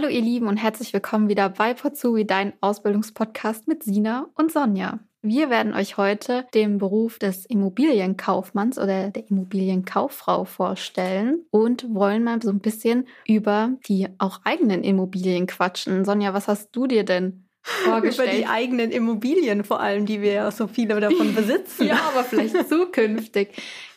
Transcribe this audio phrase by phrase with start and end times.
[0.00, 5.00] Hallo ihr Lieben und herzlich willkommen wieder bei Potsui, dein Ausbildungspodcast mit Sina und Sonja.
[5.22, 12.40] Wir werden euch heute den Beruf des Immobilienkaufmanns oder der Immobilienkauffrau vorstellen und wollen mal
[12.40, 16.04] so ein bisschen über die auch eigenen Immobilien quatschen.
[16.04, 18.28] Sonja, was hast du dir denn vorgestellt?
[18.28, 21.88] Über die eigenen Immobilien vor allem, die wir ja so viele davon besitzen.
[21.88, 23.48] ja, aber vielleicht zukünftig.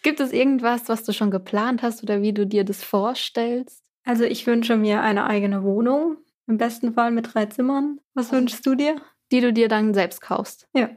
[0.02, 3.84] Gibt es irgendwas, was du schon geplant hast oder wie du dir das vorstellst?
[4.04, 8.00] Also ich wünsche mir eine eigene Wohnung, im besten Fall mit drei Zimmern.
[8.14, 9.02] Was wünschst du dir?
[9.32, 10.68] Die du dir dann selbst kaufst.
[10.74, 10.90] Ja.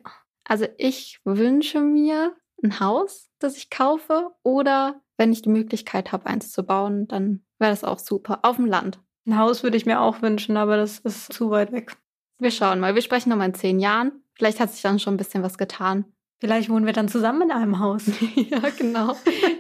[0.45, 6.27] Also ich wünsche mir ein Haus, das ich kaufe oder wenn ich die Möglichkeit habe,
[6.27, 8.41] eins zu bauen, dann wäre das auch super.
[8.43, 8.99] Auf dem Land.
[9.27, 11.97] Ein Haus würde ich mir auch wünschen, aber das ist zu weit weg.
[12.39, 12.95] Wir schauen mal.
[12.95, 14.13] Wir sprechen nochmal in zehn Jahren.
[14.35, 16.05] Vielleicht hat sich dann schon ein bisschen was getan.
[16.41, 18.07] Vielleicht wohnen wir dann zusammen in einem Haus.
[18.35, 19.17] ja, genau.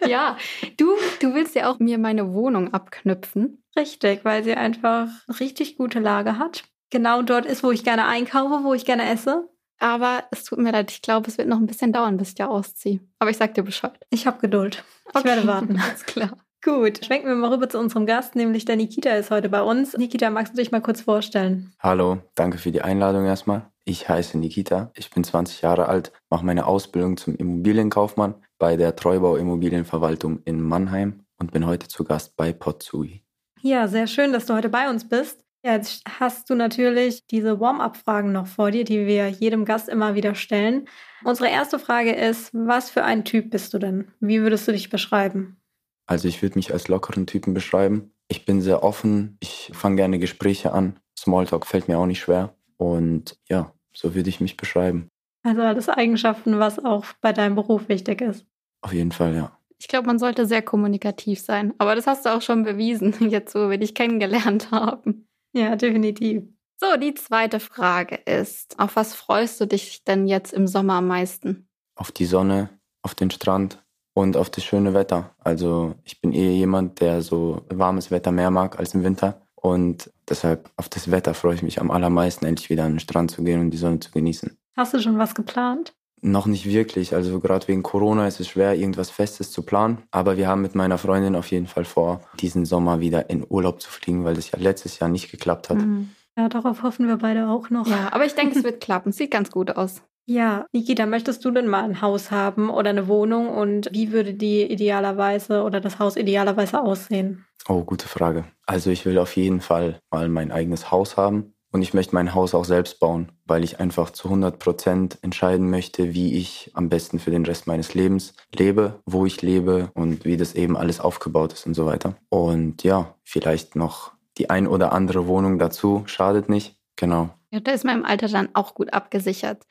[0.07, 0.37] ja,
[0.77, 3.63] du, du willst ja auch mir meine Wohnung abknüpfen.
[3.77, 6.65] Richtig, weil sie einfach eine richtig gute Lage hat.
[6.91, 9.49] Genau dort ist, wo ich gerne einkaufe, wo ich gerne esse.
[9.79, 12.35] Aber es tut mir leid, ich glaube, es wird noch ein bisschen dauern, bis ich
[12.37, 13.01] da ausziehe.
[13.19, 13.99] Aber ich sag dir Bescheid.
[14.11, 14.85] Ich habe Geduld.
[15.09, 15.25] Ich okay.
[15.25, 15.81] werde warten.
[15.85, 16.37] Alles klar.
[16.63, 19.97] Gut, schwenken wir mal rüber zu unserem Gast, nämlich der Nikita ist heute bei uns.
[19.99, 21.75] Nikita, magst du dich mal kurz vorstellen?
[21.79, 23.71] Hallo, danke für die Einladung erstmal.
[23.87, 28.97] Ich heiße Nikita, ich bin 20 Jahre alt, mache meine Ausbildung zum Immobilienkaufmann bei der
[28.97, 33.23] Treubau Immobilienverwaltung in Mannheim und bin heute zu Gast bei Potsui.
[33.61, 35.45] Ja, sehr schön, dass du heute bei uns bist.
[35.63, 40.35] Jetzt hast du natürlich diese Warm-up-Fragen noch vor dir, die wir jedem Gast immer wieder
[40.35, 40.89] stellen.
[41.23, 44.09] Unsere erste Frage ist, was für ein Typ bist du denn?
[44.19, 45.59] Wie würdest du dich beschreiben?
[46.07, 48.13] Also ich würde mich als lockeren Typen beschreiben.
[48.29, 51.01] Ich bin sehr offen, ich fange gerne Gespräche an.
[51.19, 52.55] Smalltalk fällt mir auch nicht schwer.
[52.77, 55.09] Und ja, so würde ich mich beschreiben.
[55.43, 58.47] Also alles Eigenschaften, was auch bei deinem Beruf wichtig ist.
[58.81, 59.59] Auf jeden Fall, ja.
[59.79, 61.75] Ich glaube, man sollte sehr kommunikativ sein.
[61.79, 65.29] Aber das hast du auch schon bewiesen, jetzt wo wir dich kennengelernt haben.
[65.53, 66.45] Ja, definitiv.
[66.81, 71.07] So, die zweite Frage ist, auf was freust du dich denn jetzt im Sommer am
[71.07, 71.69] meisten?
[71.95, 72.71] Auf die Sonne,
[73.03, 73.85] auf den Strand
[74.15, 75.35] und auf das schöne Wetter.
[75.39, 79.43] Also ich bin eher jemand, der so warmes Wetter mehr mag als im Winter.
[79.55, 83.31] Und deshalb auf das Wetter freue ich mich am allermeisten, endlich wieder an den Strand
[83.31, 84.57] zu gehen und die Sonne zu genießen.
[84.77, 85.95] Hast du schon was geplant?
[86.21, 87.15] Noch nicht wirklich.
[87.15, 89.99] Also gerade wegen Corona ist es schwer, irgendwas Festes zu planen.
[90.11, 93.83] Aber wir haben mit meiner Freundin auf jeden Fall vor, diesen Sommer wieder in Urlaub
[93.83, 95.79] zu fliegen, weil das ja letztes Jahr nicht geklappt hat.
[95.79, 96.11] Mhm.
[96.37, 97.87] Ja, darauf hoffen wir beide auch noch.
[97.87, 99.13] Ja, aber ich denke, es wird klappen.
[99.13, 100.03] Sieht ganz gut aus.
[100.27, 104.33] Ja, Nikita, möchtest du denn mal ein Haus haben oder eine Wohnung und wie würde
[104.33, 107.45] die idealerweise oder das Haus idealerweise aussehen?
[107.69, 108.45] Oh, gute Frage.
[108.67, 112.35] Also ich will auf jeden Fall mal mein eigenes Haus haben und ich möchte mein
[112.35, 116.89] Haus auch selbst bauen, weil ich einfach zu 100 Prozent entscheiden möchte, wie ich am
[116.89, 121.01] besten für den Rest meines Lebens lebe, wo ich lebe und wie das eben alles
[121.01, 122.17] aufgebaut ist und so weiter.
[122.29, 126.77] Und ja, vielleicht noch die ein oder andere Wohnung dazu, schadet nicht.
[126.97, 127.31] Genau.
[127.51, 129.65] Ja, da ist man im Alter dann auch gut abgesichert.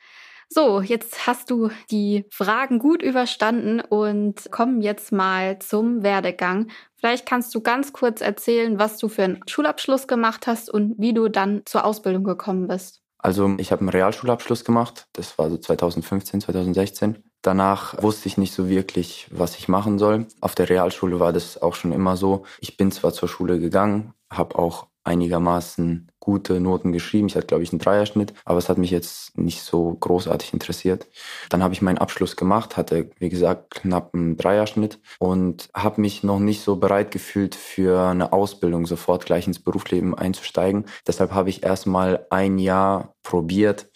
[0.56, 6.68] So, jetzt hast du die Fragen gut überstanden und kommen jetzt mal zum Werdegang.
[6.94, 11.12] Vielleicht kannst du ganz kurz erzählen, was du für einen Schulabschluss gemacht hast und wie
[11.12, 13.00] du dann zur Ausbildung gekommen bist.
[13.18, 17.24] Also ich habe einen Realschulabschluss gemacht, das war so 2015, 2016.
[17.42, 20.28] Danach wusste ich nicht so wirklich, was ich machen soll.
[20.40, 22.44] Auf der Realschule war das auch schon immer so.
[22.60, 27.28] Ich bin zwar zur Schule gegangen, habe auch einigermaßen gute Noten geschrieben.
[27.28, 31.06] Ich hatte, glaube ich, einen Dreierschnitt, aber es hat mich jetzt nicht so großartig interessiert.
[31.50, 36.22] Dann habe ich meinen Abschluss gemacht, hatte, wie gesagt, knapp einen Dreierschnitt und habe mich
[36.22, 40.86] noch nicht so bereit gefühlt für eine Ausbildung, sofort gleich ins Berufsleben einzusteigen.
[41.06, 43.90] Deshalb habe ich erstmal ein Jahr probiert,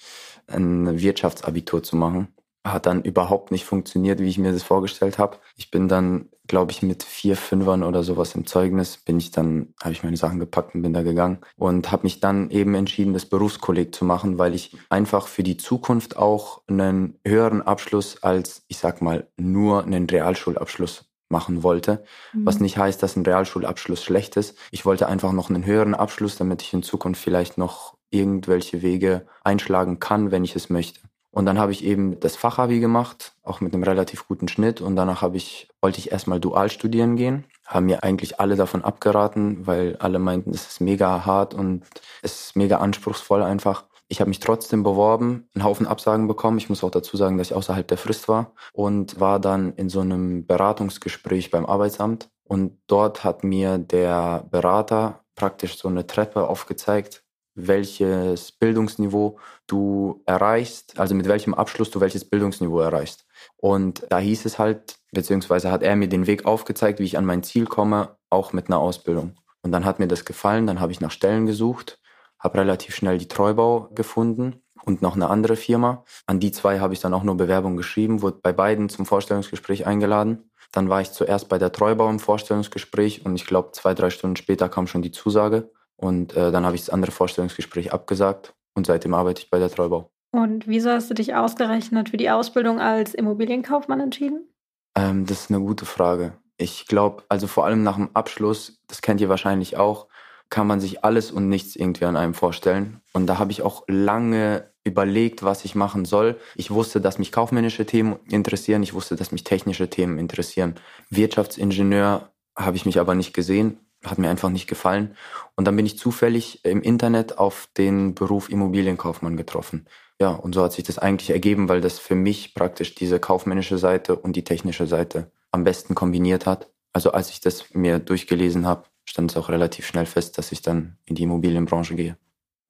[0.46, 2.28] ein Wirtschaftsabitur zu machen
[2.72, 5.38] hat dann überhaupt nicht funktioniert, wie ich mir das vorgestellt habe.
[5.56, 9.74] Ich bin dann, glaube ich, mit vier Fünfern oder sowas im Zeugnis, bin ich dann,
[9.82, 13.12] habe ich meine Sachen gepackt und bin da gegangen und habe mich dann eben entschieden,
[13.12, 18.62] das Berufskolleg zu machen, weil ich einfach für die Zukunft auch einen höheren Abschluss als,
[18.68, 22.46] ich sag mal, nur einen Realschulabschluss machen wollte, mhm.
[22.46, 24.56] was nicht heißt, dass ein Realschulabschluss schlecht ist.
[24.70, 29.26] Ich wollte einfach noch einen höheren Abschluss, damit ich in Zukunft vielleicht noch irgendwelche Wege
[29.44, 31.00] einschlagen kann, wenn ich es möchte.
[31.30, 34.80] Und dann habe ich eben das Fachabi gemacht, auch mit einem relativ guten Schnitt.
[34.80, 37.44] Und danach habe ich, wollte ich erstmal dual studieren gehen.
[37.66, 41.84] Haben mir eigentlich alle davon abgeraten, weil alle meinten, es ist mega hart und
[42.22, 43.84] es ist mega anspruchsvoll einfach.
[44.10, 46.56] Ich habe mich trotzdem beworben, einen Haufen Absagen bekommen.
[46.56, 49.90] Ich muss auch dazu sagen, dass ich außerhalb der Frist war und war dann in
[49.90, 52.30] so einem Beratungsgespräch beim Arbeitsamt.
[52.44, 57.22] Und dort hat mir der Berater praktisch so eine Treppe aufgezeigt,
[57.58, 63.26] welches Bildungsniveau du erreichst, also mit welchem Abschluss du welches Bildungsniveau erreichst.
[63.56, 67.24] Und da hieß es halt, beziehungsweise hat er mir den Weg aufgezeigt, wie ich an
[67.24, 69.34] mein Ziel komme, auch mit einer Ausbildung.
[69.62, 71.98] Und dann hat mir das gefallen, dann habe ich nach Stellen gesucht,
[72.38, 76.04] habe relativ schnell die Treubau gefunden und noch eine andere Firma.
[76.26, 79.86] An die zwei habe ich dann auch nur Bewerbung geschrieben, wurde bei beiden zum Vorstellungsgespräch
[79.86, 80.50] eingeladen.
[80.70, 84.36] Dann war ich zuerst bei der Treubau im Vorstellungsgespräch und ich glaube, zwei, drei Stunden
[84.36, 85.72] später kam schon die Zusage.
[86.00, 89.70] Und äh, dann habe ich das andere Vorstellungsgespräch abgesagt und seitdem arbeite ich bei der
[89.70, 90.10] Treubau.
[90.30, 94.48] Und wieso hast du dich ausgerechnet für die Ausbildung als Immobilienkaufmann entschieden?
[94.94, 96.34] Ähm, das ist eine gute Frage.
[96.56, 100.06] Ich glaube, also vor allem nach dem Abschluss, das kennt ihr wahrscheinlich auch,
[100.50, 103.00] kann man sich alles und nichts irgendwie an einem vorstellen.
[103.12, 106.36] Und da habe ich auch lange überlegt, was ich machen soll.
[106.54, 108.82] Ich wusste, dass mich kaufmännische Themen interessieren.
[108.82, 110.76] Ich wusste, dass mich technische Themen interessieren.
[111.10, 115.16] Wirtschaftsingenieur habe ich mich aber nicht gesehen, hat mir einfach nicht gefallen.
[115.56, 119.86] Und dann bin ich zufällig im Internet auf den Beruf Immobilienkaufmann getroffen.
[120.20, 123.78] Ja, und so hat sich das eigentlich ergeben, weil das für mich praktisch diese kaufmännische
[123.78, 126.70] Seite und die technische Seite am besten kombiniert hat.
[126.92, 130.62] Also als ich das mir durchgelesen habe, stand es auch relativ schnell fest, dass ich
[130.62, 132.16] dann in die Immobilienbranche gehe.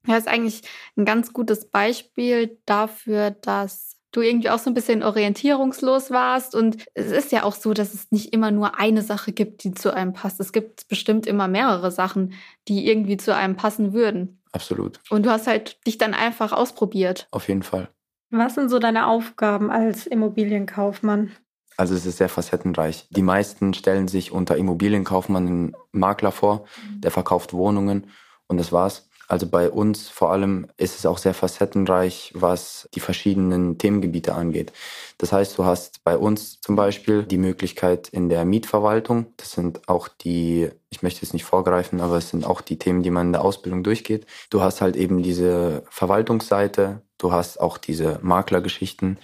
[0.07, 0.61] Ja, ist eigentlich
[0.95, 6.55] ein ganz gutes Beispiel dafür, dass du irgendwie auch so ein bisschen orientierungslos warst.
[6.55, 9.73] Und es ist ja auch so, dass es nicht immer nur eine Sache gibt, die
[9.73, 10.39] zu einem passt.
[10.39, 12.33] Es gibt bestimmt immer mehrere Sachen,
[12.67, 14.41] die irgendwie zu einem passen würden.
[14.51, 14.99] Absolut.
[15.09, 17.27] Und du hast halt dich dann einfach ausprobiert.
[17.31, 17.89] Auf jeden Fall.
[18.31, 21.31] Was sind so deine Aufgaben als Immobilienkaufmann?
[21.77, 23.07] Also es ist sehr facettenreich.
[23.09, 26.65] Die meisten stellen sich unter Immobilienkaufmann einen Makler vor,
[26.97, 28.07] der verkauft Wohnungen
[28.47, 29.08] und das war's.
[29.29, 34.73] Also bei uns vor allem ist es auch sehr facettenreich, was die verschiedenen Themengebiete angeht.
[35.19, 39.27] Das heißt, du hast bei uns zum Beispiel die Möglichkeit in der Mietverwaltung.
[39.37, 43.03] Das sind auch die, ich möchte jetzt nicht vorgreifen, aber es sind auch die Themen,
[43.03, 44.25] die man in der Ausbildung durchgeht.
[44.49, 49.19] Du hast halt eben diese Verwaltungsseite, du hast auch diese Maklergeschichten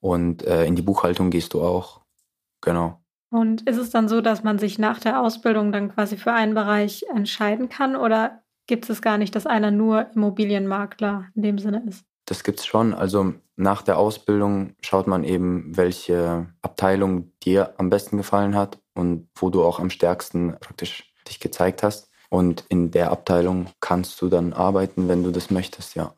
[0.00, 2.00] und äh, in die Buchhaltung gehst du auch.
[2.62, 3.02] Genau.
[3.28, 6.54] Und ist es dann so, dass man sich nach der Ausbildung dann quasi für einen
[6.54, 11.84] Bereich entscheiden kann oder gibt es gar nicht, dass einer nur Immobilienmakler in dem Sinne
[11.88, 12.04] ist.
[12.26, 12.94] Das gibt es schon.
[12.94, 19.28] Also nach der Ausbildung schaut man eben, welche Abteilung dir am besten gefallen hat und
[19.34, 22.10] wo du auch am stärksten praktisch dich gezeigt hast.
[22.30, 26.14] Und in der Abteilung kannst du dann arbeiten, wenn du das möchtest, ja.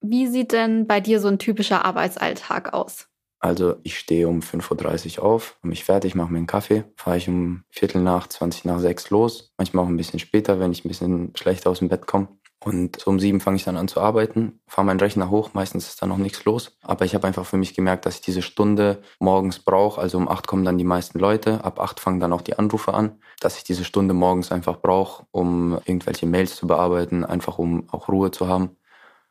[0.00, 3.08] Wie sieht denn bei dir so ein typischer Arbeitsalltag aus?
[3.40, 7.18] Also ich stehe um 5.30 Uhr auf, mache mich fertig, mache mir einen Kaffee, fahre
[7.18, 9.52] ich um Viertel nach, 20 nach 6 los.
[9.56, 12.28] Manchmal auch ein bisschen später, wenn ich ein bisschen schlechter aus dem Bett komme.
[12.60, 15.86] Und so um sieben fange ich dann an zu arbeiten, fahre meinen Rechner hoch, meistens
[15.86, 16.76] ist da noch nichts los.
[16.82, 20.00] Aber ich habe einfach für mich gemerkt, dass ich diese Stunde morgens brauche.
[20.00, 22.94] Also um acht kommen dann die meisten Leute, ab acht fangen dann auch die Anrufe
[22.94, 27.88] an, dass ich diese Stunde morgens einfach brauche, um irgendwelche Mails zu bearbeiten, einfach um
[27.90, 28.76] auch Ruhe zu haben.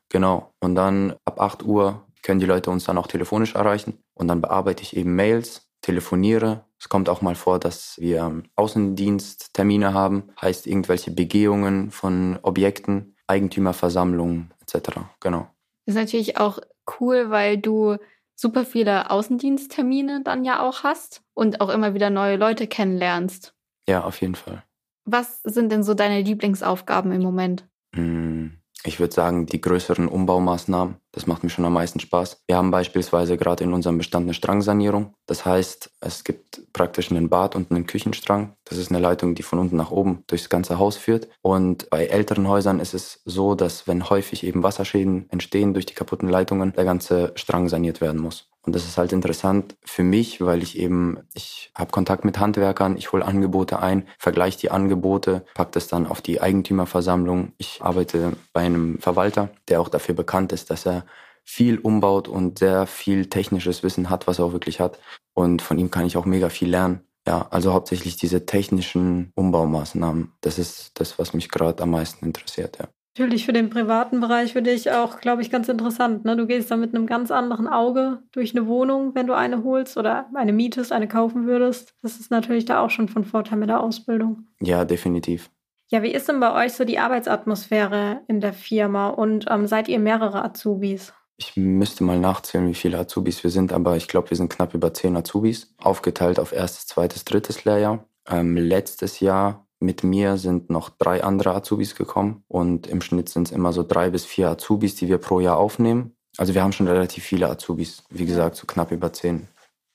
[0.10, 0.54] Genau.
[0.62, 4.00] Und dann ab acht Uhr können die Leute uns dann auch telefonisch erreichen.
[4.14, 6.66] Und dann bearbeite ich eben Mails, telefoniere.
[6.80, 14.54] Es kommt auch mal vor, dass wir Außendiensttermine haben, heißt irgendwelche Begehungen von Objekten, Eigentümerversammlungen
[14.62, 15.00] etc.
[15.20, 15.48] Genau.
[15.86, 16.60] Das ist natürlich auch
[17.00, 17.98] cool, weil du
[18.36, 23.54] super viele Außendiensttermine dann ja auch hast und auch immer wieder neue Leute kennenlernst.
[23.88, 24.64] Ja, auf jeden Fall.
[25.06, 27.66] Was sind denn so deine Lieblingsaufgaben im Moment?
[27.96, 32.44] Hm, ich würde sagen, die größeren Umbaumaßnahmen, das macht mir schon am meisten Spaß.
[32.48, 35.14] Wir haben beispielsweise gerade in unserem Bestand eine Strangsanierung.
[35.26, 38.56] Das heißt, es gibt praktisch einen Bad und einen Küchenstrang.
[38.66, 41.28] Das ist eine Leitung, die von unten nach oben durchs ganze Haus führt.
[41.42, 45.96] Und bei älteren Häusern ist es so, dass wenn häufig eben Wasserschäden entstehen durch die
[45.96, 48.50] kaputten Leitungen, der ganze Strang saniert werden muss.
[48.68, 52.98] Und das ist halt interessant für mich, weil ich eben, ich habe Kontakt mit Handwerkern,
[52.98, 57.54] ich hole Angebote ein, vergleiche die Angebote, pack das dann auf die Eigentümerversammlung.
[57.58, 61.06] Ich arbeite bei einem Verwalter, der auch dafür bekannt ist, dass er
[61.46, 65.00] viel umbaut und sehr viel technisches Wissen hat, was er auch wirklich hat.
[65.34, 67.08] Und von ihm kann ich auch mega viel lernen.
[67.26, 70.34] Ja, also hauptsächlich diese technischen Umbaumaßnahmen.
[70.42, 72.90] Das ist das, was mich gerade am meisten interessiert, ja.
[73.18, 76.24] Natürlich für den privaten Bereich für dich auch, glaube ich, ganz interessant.
[76.24, 76.38] Ne?
[76.38, 79.98] Du gehst da mit einem ganz anderen Auge durch eine Wohnung, wenn du eine holst
[79.98, 81.96] oder eine mietest, eine kaufen würdest.
[82.04, 84.46] Das ist natürlich da auch schon von Vorteil mit der Ausbildung.
[84.62, 85.50] Ja, definitiv.
[85.90, 89.88] Ja, wie ist denn bei euch so die Arbeitsatmosphäre in der Firma und ähm, seid
[89.88, 91.12] ihr mehrere Azubis?
[91.38, 94.76] Ich müsste mal nachzählen, wie viele Azubis wir sind, aber ich glaube, wir sind knapp
[94.76, 98.08] über zehn Azubis, aufgeteilt auf erstes, zweites, drittes Lehrjahr.
[98.30, 103.48] Ähm, letztes Jahr mit mir sind noch drei andere Azubis gekommen und im Schnitt sind
[103.48, 106.16] es immer so drei bis vier Azubis, die wir pro Jahr aufnehmen.
[106.38, 109.48] Also wir haben schon relativ viele Azubis, wie gesagt, so knapp über zehn.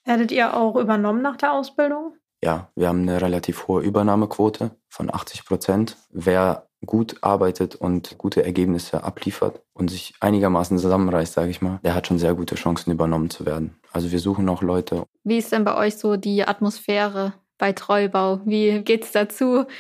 [0.04, 2.14] Werdet ihr auch übernommen nach der Ausbildung?
[2.44, 5.96] Ja, wir haben eine relativ hohe Übernahmequote von 80 Prozent.
[6.10, 11.94] Wer gut arbeitet und gute Ergebnisse abliefert und sich einigermaßen zusammenreißt, sage ich mal, der
[11.94, 13.76] hat schon sehr gute Chancen, übernommen zu werden.
[13.92, 15.04] Also wir suchen noch Leute.
[15.22, 18.40] Wie ist denn bei euch so die Atmosphäre bei Treubau?
[18.44, 19.64] Wie geht's dazu?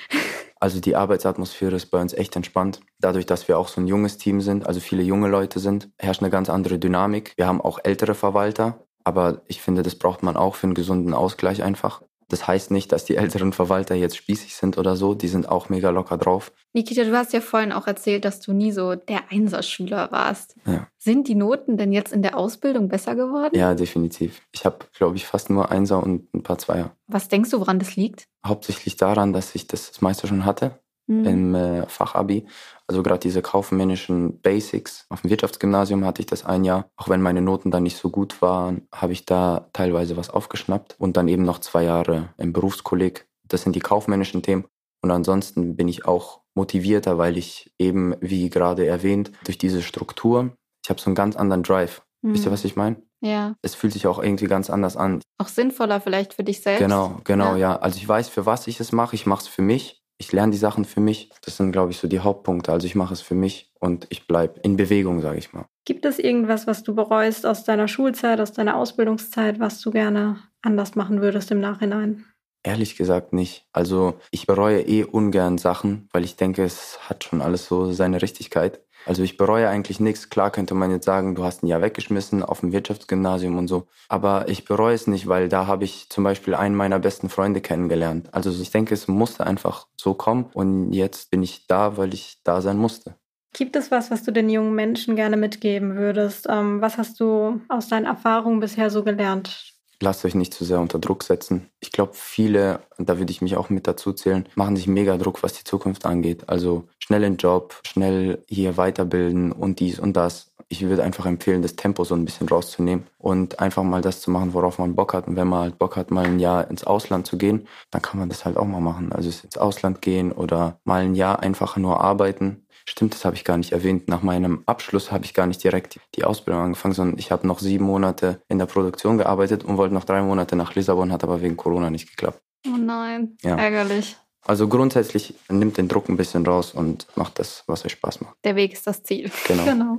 [0.60, 2.78] Also die Arbeitsatmosphäre ist bei uns echt entspannt.
[3.00, 6.22] Dadurch, dass wir auch so ein junges Team sind, also viele junge Leute sind, herrscht
[6.22, 7.32] eine ganz andere Dynamik.
[7.36, 11.14] Wir haben auch ältere Verwalter, aber ich finde, das braucht man auch für einen gesunden
[11.14, 12.02] Ausgleich einfach.
[12.32, 15.12] Das heißt nicht, dass die älteren Verwalter jetzt spießig sind oder so.
[15.12, 16.50] Die sind auch mega locker drauf.
[16.72, 20.56] Nikita, du hast ja vorhin auch erzählt, dass du nie so der Einserschüler warst.
[20.64, 20.88] Ja.
[20.96, 23.54] Sind die Noten denn jetzt in der Ausbildung besser geworden?
[23.54, 24.40] Ja, definitiv.
[24.50, 26.96] Ich habe, glaube ich, fast nur Einser und ein paar Zweier.
[27.06, 28.28] Was denkst du, woran das liegt?
[28.46, 31.24] Hauptsächlich daran, dass ich das Meister schon hatte Hm.
[31.24, 32.46] im äh, Fachabi.
[32.86, 35.06] Also gerade diese kaufmännischen Basics.
[35.08, 36.88] Auf dem Wirtschaftsgymnasium hatte ich das ein Jahr.
[36.96, 40.94] Auch wenn meine Noten dann nicht so gut waren, habe ich da teilweise was aufgeschnappt.
[40.98, 43.26] Und dann eben noch zwei Jahre im Berufskolleg.
[43.48, 44.64] Das sind die kaufmännischen Themen.
[45.02, 50.52] Und ansonsten bin ich auch motivierter, weil ich eben, wie gerade erwähnt, durch diese Struktur,
[50.84, 52.02] ich habe so einen ganz anderen Drive.
[52.24, 52.34] Hm.
[52.34, 53.02] Wisst ihr, was ich meine?
[53.20, 55.20] Ja, Es fühlt sich auch irgendwie ganz anders an.
[55.38, 56.80] auch sinnvoller vielleicht für dich selbst.
[56.80, 57.56] Genau, genau, Ja.
[57.56, 57.76] ja.
[57.76, 59.14] Also ich weiß, für was ich es mache.
[59.14, 60.01] Ich mache es für mich.
[60.22, 61.30] Ich lerne die Sachen für mich.
[61.44, 62.70] Das sind, glaube ich, so die Hauptpunkte.
[62.70, 65.66] Also ich mache es für mich und ich bleibe in Bewegung, sage ich mal.
[65.84, 70.38] Gibt es irgendwas, was du bereust aus deiner Schulzeit, aus deiner Ausbildungszeit, was du gerne
[70.62, 72.24] anders machen würdest im Nachhinein?
[72.62, 73.66] Ehrlich gesagt nicht.
[73.72, 78.22] Also ich bereue eh ungern Sachen, weil ich denke, es hat schon alles so seine
[78.22, 78.80] Richtigkeit.
[79.06, 80.30] Also ich bereue eigentlich nichts.
[80.30, 83.86] Klar könnte man jetzt sagen, du hast ein Jahr weggeschmissen auf dem Wirtschaftsgymnasium und so.
[84.08, 87.60] Aber ich bereue es nicht, weil da habe ich zum Beispiel einen meiner besten Freunde
[87.60, 88.28] kennengelernt.
[88.32, 90.46] Also ich denke, es musste einfach so kommen.
[90.54, 93.16] Und jetzt bin ich da, weil ich da sein musste.
[93.54, 96.46] Gibt es was, was du den jungen Menschen gerne mitgeben würdest?
[96.48, 99.71] Ähm, was hast du aus deinen Erfahrungen bisher so gelernt?
[100.02, 101.70] Lasst euch nicht zu sehr unter Druck setzen.
[101.80, 105.42] Ich glaube, viele, da würde ich mich auch mit dazu zählen, machen sich mega Druck,
[105.42, 106.48] was die Zukunft angeht.
[106.48, 110.51] Also schnell in Job, schnell hier weiterbilden und dies und das.
[110.72, 114.30] Ich würde einfach empfehlen, das Tempo so ein bisschen rauszunehmen und einfach mal das zu
[114.30, 115.28] machen, worauf man Bock hat.
[115.28, 118.18] Und wenn man halt Bock hat, mal ein Jahr ins Ausland zu gehen, dann kann
[118.18, 119.12] man das halt auch mal machen.
[119.12, 122.64] Also ins Ausland gehen oder mal ein Jahr einfach nur arbeiten.
[122.86, 124.08] Stimmt, das habe ich gar nicht erwähnt.
[124.08, 127.58] Nach meinem Abschluss habe ich gar nicht direkt die Ausbildung angefangen, sondern ich habe noch
[127.58, 131.42] sieben Monate in der Produktion gearbeitet und wollte noch drei Monate nach Lissabon, hat aber
[131.42, 132.40] wegen Corona nicht geklappt.
[132.66, 133.56] Oh nein, Ja.
[133.56, 134.16] ärgerlich.
[134.44, 138.34] Also grundsätzlich nimmt den Druck ein bisschen raus und macht das, was euch Spaß macht.
[138.42, 139.30] Der Weg ist das Ziel.
[139.46, 139.64] Genau.
[139.66, 139.98] Genau.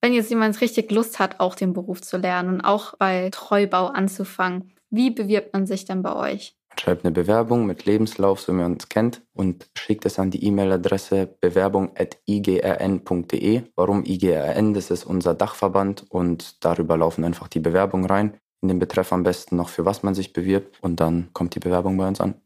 [0.00, 3.86] Wenn jetzt jemand richtig Lust hat, auch den Beruf zu lernen und auch bei Treubau
[3.86, 6.54] anzufangen, wie bewirbt man sich denn bei euch?
[6.78, 10.44] Schreibt eine Bewerbung mit Lebenslauf, so wie man uns kennt, und schickt es an die
[10.44, 13.62] E-Mail-Adresse bewerbung.igrn.de.
[13.74, 14.74] Warum IGRN?
[14.74, 18.38] Das ist unser Dachverband und darüber laufen einfach die Bewerbungen rein.
[18.60, 21.60] In den Betreff am besten noch, für was man sich bewirbt und dann kommt die
[21.60, 22.36] Bewerbung bei uns an.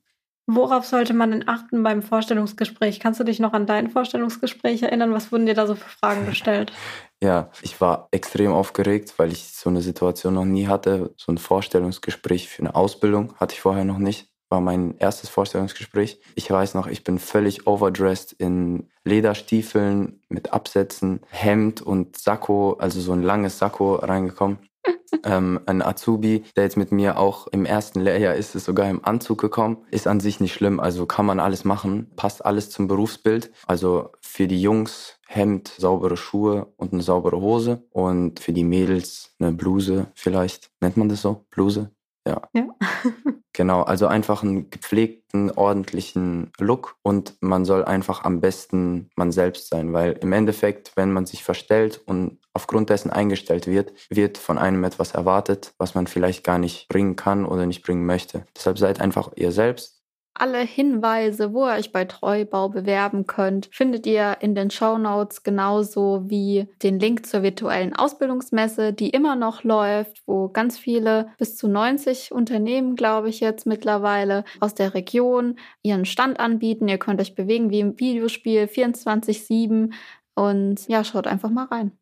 [0.46, 2.98] Worauf sollte man denn achten beim Vorstellungsgespräch?
[2.98, 5.12] Kannst du dich noch an dein Vorstellungsgespräch erinnern?
[5.12, 6.72] Was wurden dir da so für Fragen gestellt?
[7.22, 11.14] Ja, ich war extrem aufgeregt, weil ich so eine Situation noch nie hatte.
[11.16, 14.26] So ein Vorstellungsgespräch für eine Ausbildung hatte ich vorher noch nicht.
[14.50, 16.18] War mein erstes Vorstellungsgespräch.
[16.34, 23.00] Ich weiß noch, ich bin völlig overdressed in Lederstiefeln mit Absätzen, Hemd und Sakko, also
[23.00, 24.58] so ein langes Sakko reingekommen.
[25.24, 29.04] Ähm, ein Azubi, der jetzt mit mir auch im ersten Lehrjahr ist, ist sogar im
[29.04, 29.78] Anzug gekommen.
[29.90, 33.50] Ist an sich nicht schlimm, also kann man alles machen, passt alles zum Berufsbild.
[33.66, 39.34] Also für die Jungs Hemd, saubere Schuhe und eine saubere Hose und für die Mädels
[39.38, 40.70] eine Bluse vielleicht.
[40.80, 41.46] Nennt man das so?
[41.50, 41.90] Bluse?
[42.26, 42.42] Ja.
[42.52, 42.68] Ja.
[43.54, 49.68] Genau, also einfach einen gepflegten, ordentlichen Look und man soll einfach am besten man selbst
[49.68, 54.56] sein, weil im Endeffekt, wenn man sich verstellt und aufgrund dessen eingestellt wird, wird von
[54.56, 58.46] einem etwas erwartet, was man vielleicht gar nicht bringen kann oder nicht bringen möchte.
[58.56, 60.01] Deshalb seid einfach ihr selbst.
[60.34, 66.22] Alle Hinweise, wo ihr euch bei Treubau bewerben könnt, findet ihr in den Shownotes genauso
[66.26, 71.68] wie den Link zur virtuellen Ausbildungsmesse, die immer noch läuft, wo ganz viele, bis zu
[71.68, 76.88] 90 Unternehmen, glaube ich jetzt mittlerweile, aus der Region ihren Stand anbieten.
[76.88, 79.92] Ihr könnt euch bewegen wie im Videospiel 24-7
[80.34, 81.92] und ja, schaut einfach mal rein.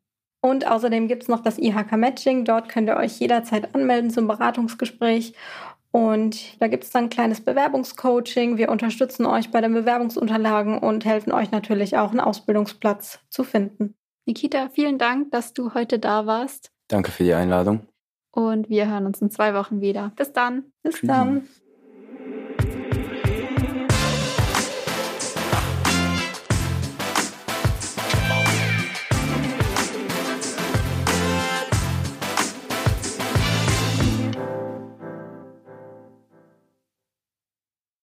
[0.40, 2.44] Und außerdem gibt es noch das IHK-Matching.
[2.44, 5.34] Dort könnt ihr euch jederzeit anmelden zum Beratungsgespräch.
[5.92, 8.56] Und da gibt es dann ein kleines Bewerbungscoaching.
[8.56, 13.94] Wir unterstützen euch bei den Bewerbungsunterlagen und helfen euch natürlich auch, einen Ausbildungsplatz zu finden.
[14.26, 16.70] Nikita, vielen Dank, dass du heute da warst.
[16.88, 17.86] Danke für die Einladung.
[18.30, 20.12] Und wir hören uns in zwei Wochen wieder.
[20.14, 20.72] Bis dann.
[20.82, 21.06] Bis Tschüssi.
[21.08, 21.48] dann.